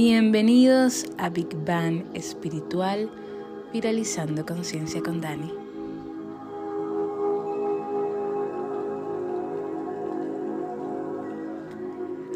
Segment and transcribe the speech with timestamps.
[0.00, 3.10] Bienvenidos a Big Bang Espiritual,
[3.72, 5.52] viralizando conciencia con Dani.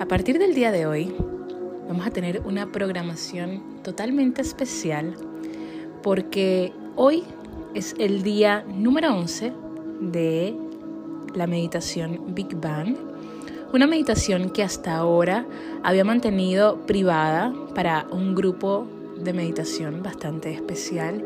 [0.01, 1.15] A partir del día de hoy
[1.87, 5.15] vamos a tener una programación totalmente especial
[6.03, 7.23] porque hoy
[7.75, 9.53] es el día número 11
[10.01, 10.57] de
[11.37, 13.12] la meditación Big Bang,
[13.73, 15.47] una meditación que hasta ahora
[15.83, 18.87] había mantenido privada para un grupo
[19.17, 21.25] de meditación bastante especial,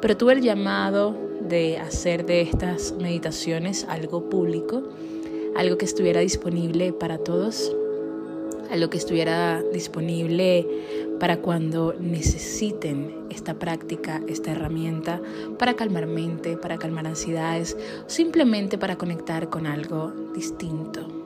[0.00, 4.82] pero tuve el llamado de hacer de estas meditaciones algo público,
[5.56, 7.74] algo que estuviera disponible para todos
[8.70, 10.66] a lo que estuviera disponible
[11.18, 15.22] para cuando necesiten esta práctica, esta herramienta
[15.58, 21.25] para calmar mente, para calmar ansiedades, simplemente para conectar con algo distinto.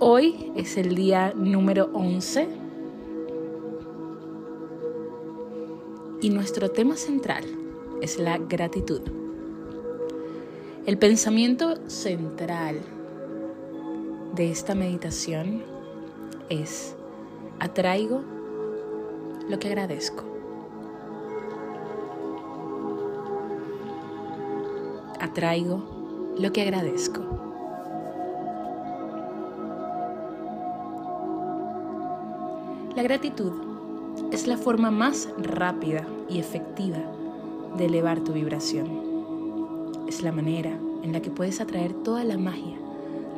[0.00, 2.46] Hoy es el día número 11
[6.20, 7.44] y nuestro tema central
[8.00, 9.00] es la gratitud.
[10.86, 12.78] El pensamiento central
[14.36, 15.64] de esta meditación
[16.48, 16.94] es
[17.58, 18.22] atraigo
[19.48, 20.22] lo que agradezco.
[25.18, 25.82] Atraigo
[26.38, 27.47] lo que agradezco.
[32.98, 33.52] La gratitud
[34.32, 36.98] es la forma más rápida y efectiva
[37.76, 38.88] de elevar tu vibración.
[40.08, 42.76] Es la manera en la que puedes atraer toda la magia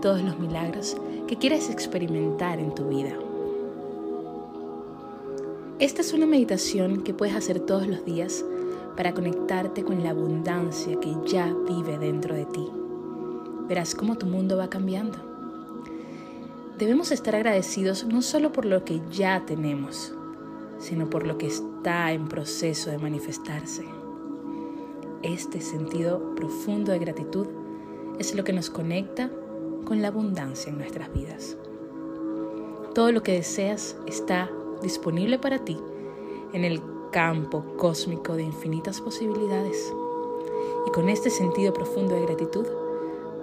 [0.01, 0.97] todos los milagros
[1.29, 3.13] que quieres experimentar en tu vida.
[5.79, 8.43] Esta es una meditación que puedes hacer todos los días
[8.97, 12.67] para conectarte con la abundancia que ya vive dentro de ti.
[13.69, 15.30] Verás cómo tu mundo va cambiando.
[16.81, 20.15] Debemos estar agradecidos no solo por lo que ya tenemos,
[20.79, 23.85] sino por lo que está en proceso de manifestarse.
[25.23, 27.49] Este sentido profundo de gratitud
[28.19, 29.31] es lo que nos conecta
[29.85, 31.59] con la abundancia en nuestras vidas.
[32.95, 35.77] Todo lo que deseas está disponible para ti
[36.55, 36.81] en el
[37.13, 39.93] campo cósmico de infinitas posibilidades.
[40.87, 42.67] Y con este sentido profundo de gratitud,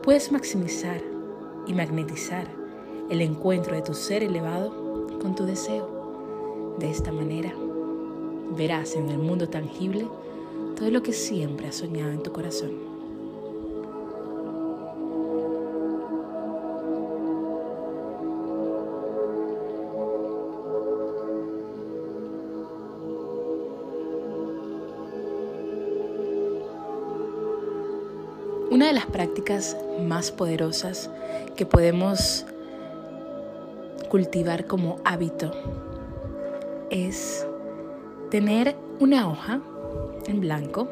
[0.01, 1.03] puedes maximizar
[1.67, 2.56] y magnetizar
[3.09, 6.75] el encuentro de tu ser elevado con tu deseo.
[6.77, 7.53] De esta manera,
[8.55, 10.07] verás en el mundo tangible
[10.75, 12.71] todo lo que siempre has soñado en tu corazón.
[28.69, 31.09] Una de las prácticas más poderosas
[31.55, 32.45] que podemos
[34.07, 35.51] cultivar como hábito
[36.89, 37.45] es
[38.29, 39.61] tener una hoja
[40.25, 40.89] en blanco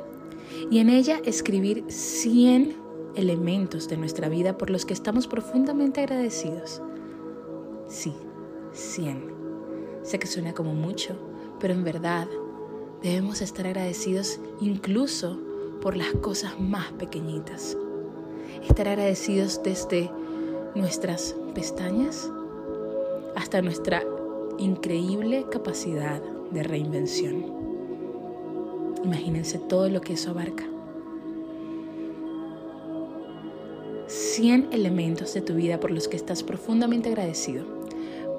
[0.69, 2.75] y en ella escribir 100
[3.15, 6.81] elementos de nuestra vida por los que estamos profundamente agradecidos.
[7.87, 8.13] Sí,
[8.73, 9.33] 100.
[10.03, 11.15] Sé que suena como mucho,
[11.59, 12.27] pero en verdad
[13.01, 15.39] debemos estar agradecidos incluso
[15.81, 17.77] por las cosas más pequeñitas.
[18.67, 20.11] Estar agradecidos desde
[20.73, 22.29] nuestras pestañas
[23.35, 24.03] hasta nuestra
[24.57, 27.45] increíble capacidad de reinvención.
[29.03, 30.63] Imagínense todo lo que eso abarca.
[34.07, 37.65] 100 elementos de tu vida por los que estás profundamente agradecido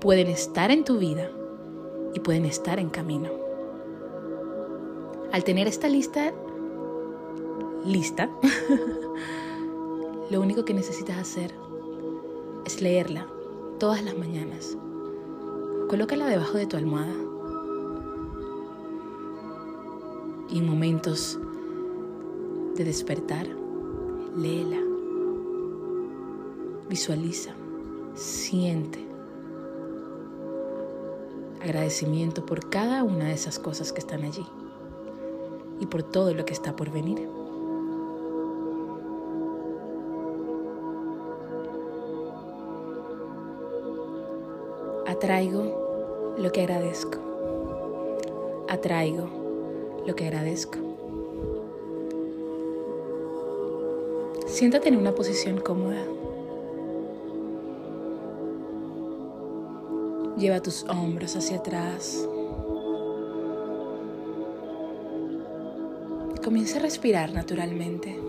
[0.00, 1.30] pueden estar en tu vida
[2.14, 3.30] y pueden estar en camino.
[5.32, 6.32] Al tener esta lista
[7.84, 8.28] lista,
[10.30, 11.54] lo único que necesitas hacer
[12.64, 13.26] es leerla
[13.78, 14.76] todas las mañanas.
[15.88, 17.14] Colócala debajo de tu almohada.
[20.50, 21.38] Y en momentos
[22.74, 23.46] de despertar,
[24.36, 24.80] léela.
[26.88, 27.52] Visualiza,
[28.16, 29.06] siente.
[31.62, 34.46] Agradecimiento por cada una de esas cosas que están allí
[35.78, 37.35] y por todo lo que está por venir.
[45.16, 47.18] Atraigo lo que agradezco.
[48.68, 49.26] Atraigo
[50.06, 50.76] lo que agradezco.
[54.46, 56.04] Siéntate en una posición cómoda.
[60.36, 62.28] Lleva tus hombros hacia atrás.
[66.44, 68.25] Comienza a respirar naturalmente.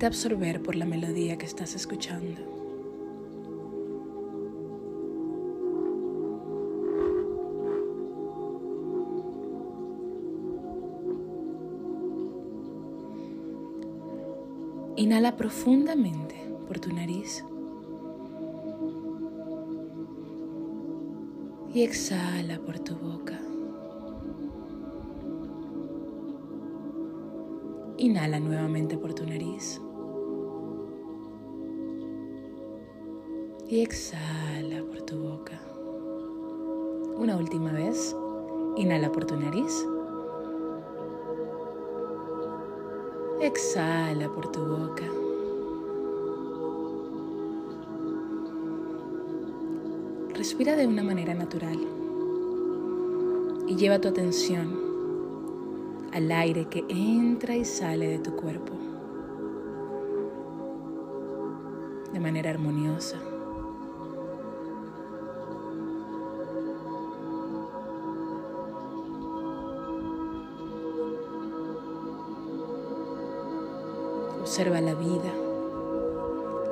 [0.00, 2.40] Déjate absorber por la melodía que estás escuchando.
[14.96, 16.34] Inhala profundamente
[16.66, 17.44] por tu nariz
[21.74, 23.38] y exhala por tu boca.
[27.98, 29.78] Inhala nuevamente por tu nariz
[33.70, 35.60] y exhala por tu boca.
[37.16, 38.16] Una última vez,
[38.76, 39.86] inhala por tu nariz
[43.40, 45.04] Exhala por tu boca.
[50.34, 51.78] Respira de una manera natural
[53.66, 54.74] y lleva tu atención
[56.12, 58.74] al aire que entra y sale de tu cuerpo
[62.12, 63.29] de manera armoniosa.
[74.50, 75.32] Observa la vida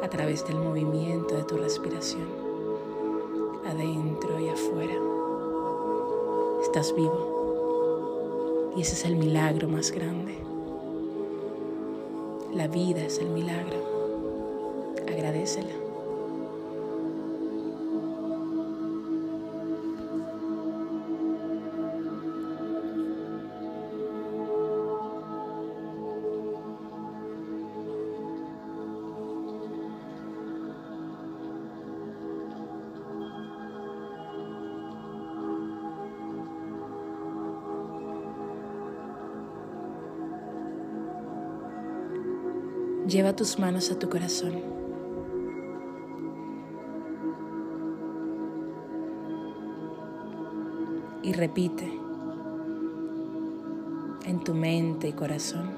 [0.02, 2.26] a través del movimiento de tu respiración,
[3.64, 4.94] adentro y afuera.
[6.60, 10.36] Estás vivo y ese es el milagro más grande.
[12.52, 13.78] La vida es el milagro.
[15.06, 15.87] Agradecela.
[43.08, 44.52] Lleva tus manos a tu corazón.
[51.22, 51.90] Y repite
[54.26, 55.70] en tu mente y corazón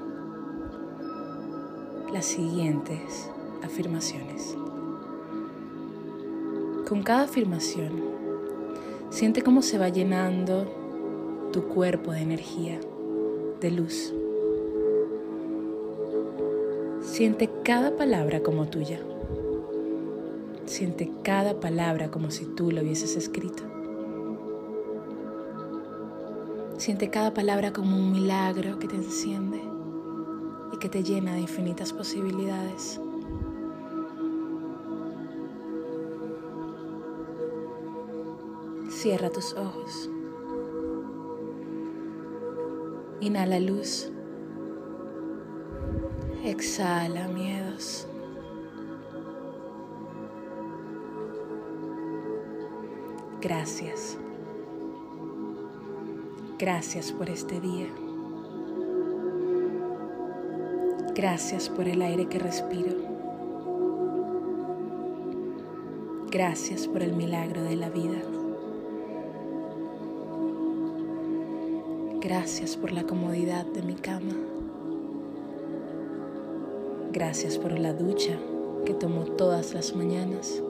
[2.13, 3.31] las siguientes
[3.63, 4.57] afirmaciones.
[6.89, 7.93] Con cada afirmación,
[9.11, 10.67] siente cómo se va llenando
[11.53, 12.81] tu cuerpo de energía,
[13.61, 14.13] de luz.
[17.21, 18.99] Siente cada palabra como tuya.
[20.65, 23.63] Siente cada palabra como si tú lo hubieses escrito.
[26.79, 29.61] Siente cada palabra como un milagro que te enciende
[30.73, 32.99] y que te llena de infinitas posibilidades.
[38.89, 40.09] Cierra tus ojos.
[43.21, 44.11] Inhala luz.
[46.45, 48.09] Exhala miedos.
[53.43, 54.17] Gracias.
[56.59, 57.89] Gracias por este día.
[61.15, 62.97] Gracias por el aire que respiro.
[66.31, 68.23] Gracias por el milagro de la vida.
[72.21, 74.60] Gracias por la comodidad de mi cama.
[77.13, 78.39] Gracias por la ducha
[78.87, 80.63] que tomo todas las mañanas.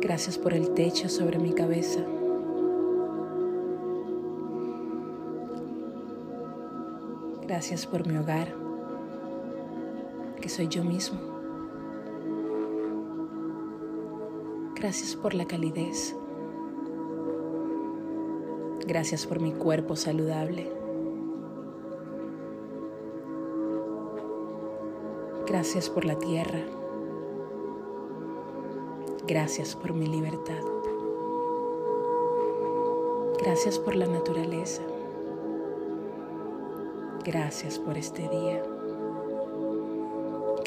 [0.00, 2.00] Gracias por el techo sobre mi cabeza.
[7.46, 8.54] Gracias por mi hogar,
[10.40, 11.18] que soy yo mismo.
[14.74, 16.16] Gracias por la calidez.
[18.86, 20.77] Gracias por mi cuerpo saludable.
[25.48, 26.60] Gracias por la tierra.
[29.26, 30.60] Gracias por mi libertad.
[33.40, 34.82] Gracias por la naturaleza.
[37.24, 38.62] Gracias por este día.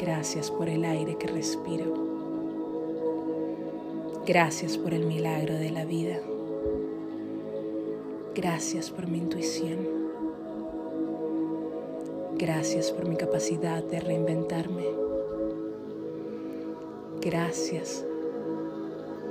[0.00, 1.94] Gracias por el aire que respiro.
[4.26, 6.18] Gracias por el milagro de la vida.
[8.34, 10.01] Gracias por mi intuición.
[12.42, 14.84] Gracias por mi capacidad de reinventarme.
[17.20, 18.04] Gracias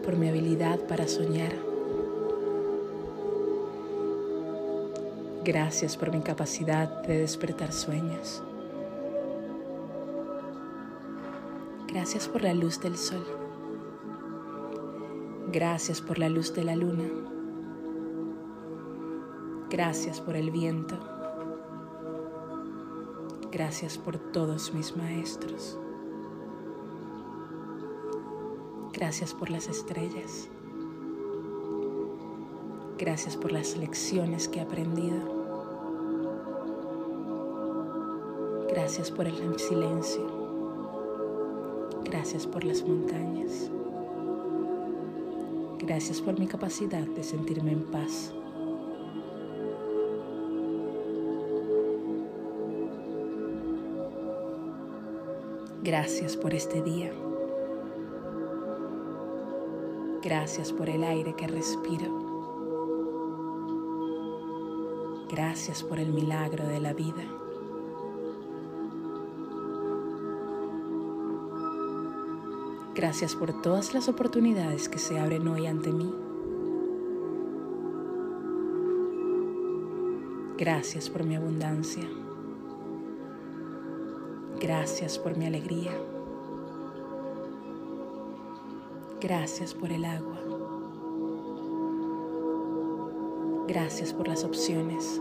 [0.02, 1.52] por mi habilidad para soñar.
[5.44, 8.42] Gracias por mi capacidad de despertar sueños.
[11.90, 13.26] Gracias por la luz del sol.
[15.52, 17.10] Gracias por la luz de la luna.
[19.70, 21.11] Gracias por el viento.
[23.52, 25.78] Gracias por todos mis maestros.
[28.94, 30.48] Gracias por las estrellas.
[32.98, 35.42] Gracias por las lecciones que he aprendido.
[38.70, 40.26] Gracias por el silencio.
[42.06, 43.70] Gracias por las montañas.
[45.78, 48.34] Gracias por mi capacidad de sentirme en paz.
[55.84, 57.12] Gracias por este día.
[60.22, 62.32] Gracias por el aire que respiro.
[65.28, 67.24] Gracias por el milagro de la vida.
[72.94, 76.14] Gracias por todas las oportunidades que se abren hoy ante mí.
[80.60, 82.08] Gracias por mi abundancia.
[84.62, 85.92] Gracias por mi alegría.
[89.20, 90.38] Gracias por el agua.
[93.68, 95.20] Gracias por las opciones.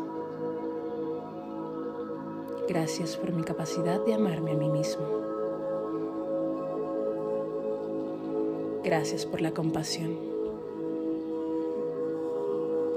[2.69, 5.07] Gracias por mi capacidad de amarme a mí mismo.
[8.85, 10.19] Gracias por la compasión.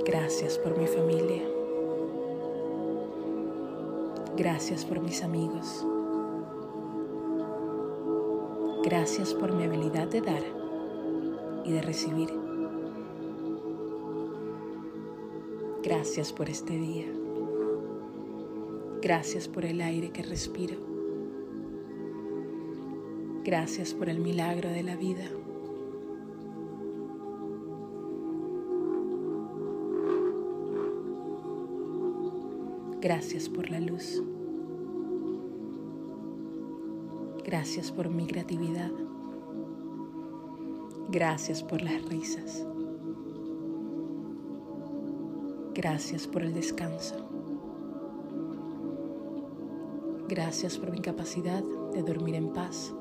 [0.03, 1.43] Gracias por mi familia.
[4.35, 5.85] Gracias por mis amigos.
[8.95, 10.43] Gracias por mi habilidad de dar
[11.65, 12.29] y de recibir.
[15.81, 17.07] Gracias por este día.
[19.01, 20.75] Gracias por el aire que respiro.
[23.43, 25.27] Gracias por el milagro de la vida.
[33.01, 34.21] Gracias por la luz.
[37.53, 38.89] Gracias por mi creatividad.
[41.09, 42.65] Gracias por las risas.
[45.75, 47.13] Gracias por el descanso.
[50.27, 52.91] Gracias por mi capacidad de dormir en paz.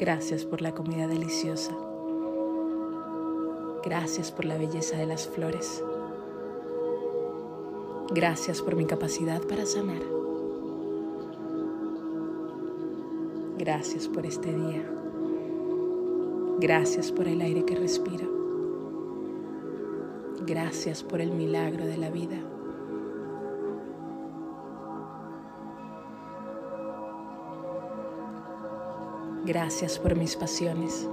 [0.00, 1.76] Gracias por la comida deliciosa.
[3.84, 5.84] Gracias por la belleza de las flores.
[8.10, 10.02] Gracias por mi capacidad para sanar.
[13.58, 14.82] Gracias por este día.
[16.58, 18.26] Gracias por el aire que respiro.
[20.46, 22.38] Gracias por el milagro de la vida.
[29.44, 31.06] Gracias por mis pasiones.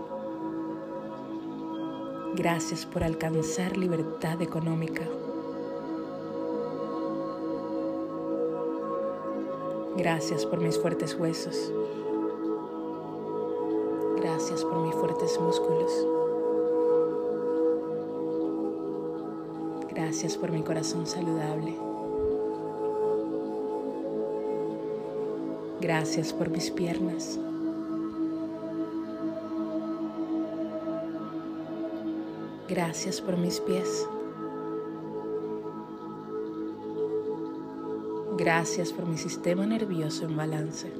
[2.35, 5.03] Gracias por alcanzar libertad económica.
[10.05, 11.74] Gracias por mis fuertes huesos.
[14.17, 15.91] Gracias por mis fuertes músculos.
[19.89, 21.75] Gracias por mi corazón saludable.
[25.81, 27.39] Gracias por mis piernas.
[32.69, 34.07] Gracias por mis pies.
[38.45, 40.93] Gracias por mi sistema nervioso en balance.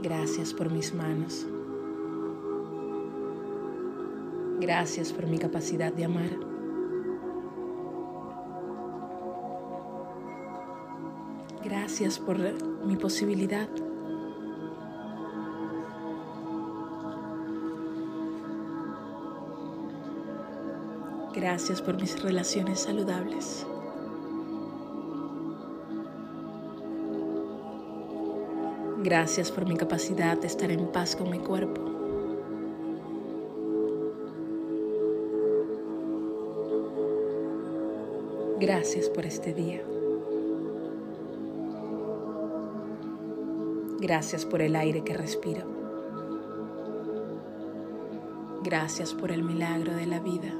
[0.00, 1.46] Gracias por mis manos.
[4.58, 6.30] Gracias por mi capacidad de amar.
[11.62, 12.38] Gracias por
[12.86, 13.68] mi posibilidad.
[21.34, 23.66] Gracias por mis relaciones saludables.
[28.98, 31.82] Gracias por mi capacidad de estar en paz con mi cuerpo.
[38.58, 39.82] Gracias por este día.
[44.00, 45.66] Gracias por el aire que respiro.
[48.64, 50.54] Gracias por el milagro de la vida.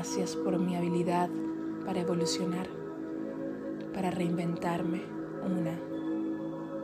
[0.00, 1.28] Gracias por mi habilidad
[1.84, 2.66] para evolucionar,
[3.92, 5.02] para reinventarme
[5.44, 5.78] una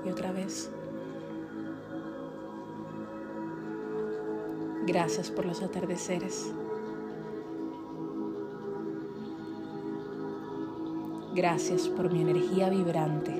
[0.04, 0.70] y otra vez.
[4.86, 6.52] Gracias por los atardeceres.
[11.34, 13.32] Gracias por mi energía vibrante.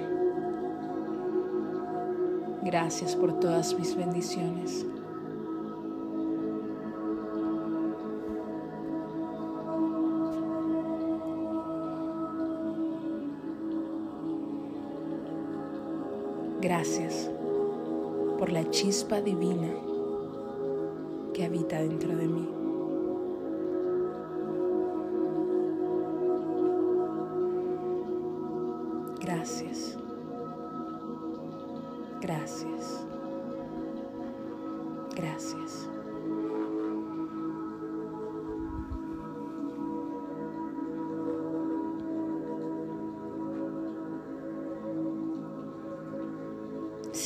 [2.62, 4.86] Gracias por todas mis bendiciones.
[16.86, 17.28] Gracias
[18.38, 19.74] por la chispa divina
[21.34, 22.48] que habita dentro de mí.
[29.20, 29.98] Gracias.
[32.20, 33.04] Gracias.
[35.16, 35.95] Gracias.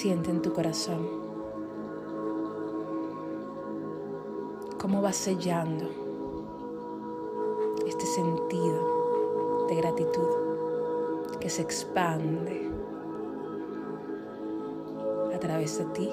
[0.00, 1.07] Siente en tu corazón
[4.78, 5.90] cómo va sellando
[7.87, 12.71] este sentido de gratitud que se expande
[15.35, 16.11] a través de ti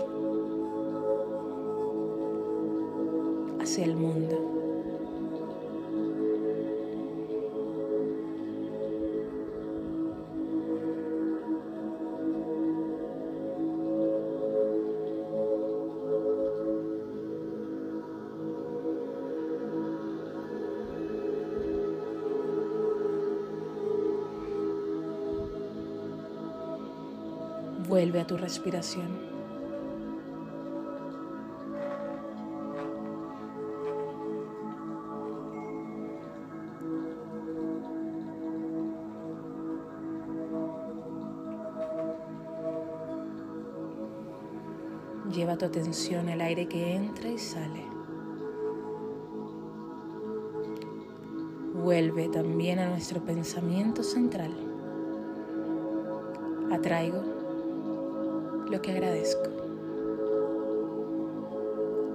[3.62, 4.57] hacia el mundo.
[27.98, 29.08] Vuelve a tu respiración.
[45.34, 47.84] Lleva tu atención al aire que entra y sale.
[51.74, 54.52] Vuelve también a nuestro pensamiento central.
[56.72, 57.37] Atraigo
[58.70, 59.50] lo que agradezco.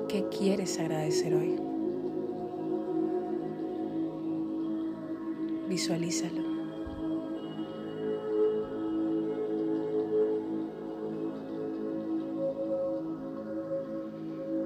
[0.09, 1.57] ¿Qué quieres agradecer hoy?
[5.69, 6.43] Visualízalo.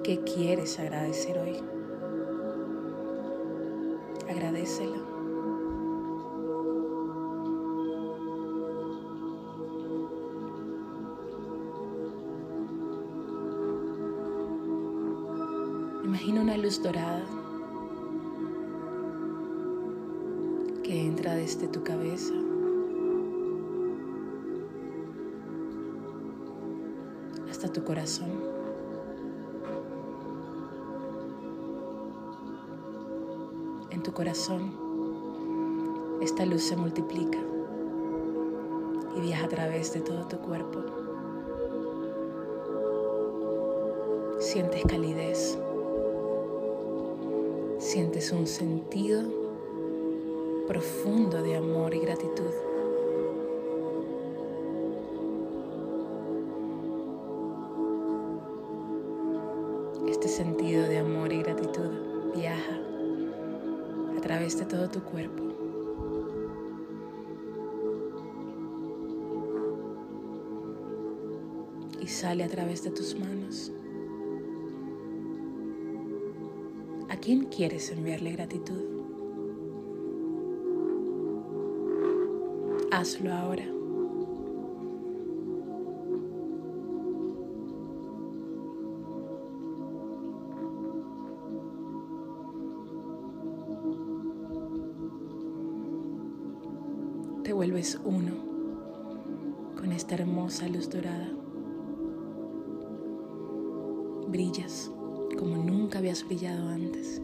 [0.03, 1.57] ¿Qué quieres agradecer hoy?
[4.29, 5.16] Agradecelo.
[16.83, 17.25] Dorada
[20.83, 22.35] que entra desde tu cabeza
[27.51, 28.31] hasta tu corazón.
[33.91, 34.73] En tu corazón
[36.21, 37.39] esta luz se multiplica
[39.17, 40.81] y viaja a través de todo tu cuerpo.
[44.39, 45.59] Sientes calidez
[47.97, 49.23] sientes un sentido
[50.69, 52.53] profundo de amor y gratitud.
[60.11, 62.79] Este sentido de amor y gratitud viaja
[64.15, 65.43] a través de todo tu cuerpo.
[72.03, 73.73] Y sale a través de tus manos.
[77.17, 78.83] ¿A quién quieres enviarle gratitud?
[82.93, 83.65] Hazlo ahora.
[97.43, 98.33] Te vuelves uno
[99.75, 101.31] con esta hermosa luz dorada.
[104.29, 104.93] Brillas
[106.07, 107.21] habías brillado antes.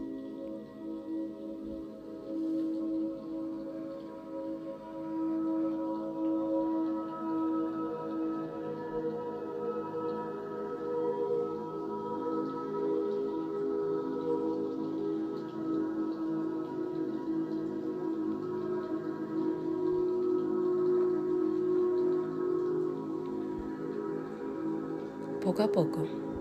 [25.41, 26.32] Poco a poco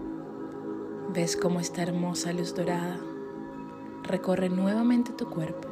[1.14, 2.98] Ves cómo esta hermosa luz dorada
[4.02, 5.68] recorre nuevamente tu cuerpo.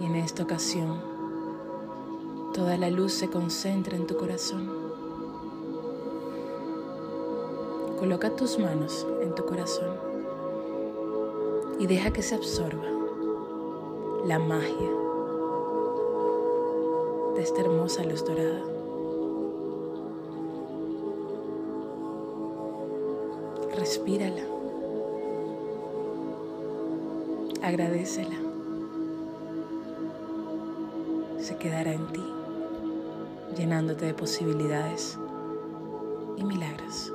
[0.00, 1.00] Y en esta ocasión,
[2.54, 4.70] toda la luz se concentra en tu corazón.
[7.98, 9.96] Coloca tus manos en tu corazón
[11.80, 12.86] y deja que se absorba
[14.24, 14.90] la magia
[17.34, 18.71] de esta hermosa luz dorada.
[23.82, 24.42] Respírala.
[27.64, 28.36] Agradecela.
[31.40, 32.24] Se quedará en ti,
[33.56, 35.18] llenándote de posibilidades
[36.36, 37.11] y milagros.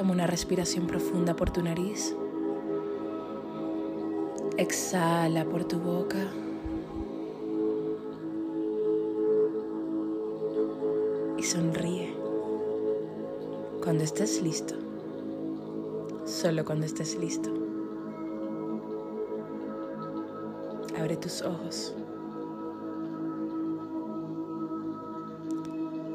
[0.00, 2.16] Toma una respiración profunda por tu nariz.
[4.56, 6.16] Exhala por tu boca.
[11.36, 12.14] Y sonríe.
[13.84, 14.74] Cuando estés listo.
[16.24, 17.50] Solo cuando estés listo.
[20.98, 21.94] Abre tus ojos.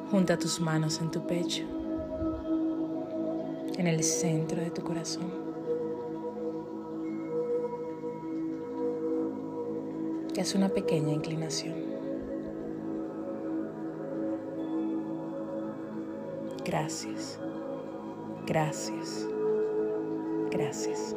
[0.10, 1.85] Junta tus manos en tu pecho
[3.78, 5.32] en el centro de tu corazón.
[10.36, 11.76] Y haz una pequeña inclinación.
[16.66, 17.40] Gracias,
[18.46, 19.28] gracias,
[20.52, 21.16] gracias.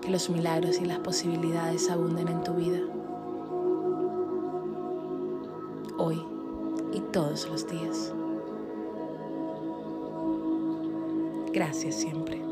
[0.00, 2.80] Que los milagros y las posibilidades abunden en tu vida.
[7.12, 8.12] Todos los días.
[11.52, 12.51] Gracias siempre.